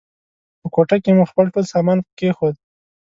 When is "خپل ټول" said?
1.31-1.65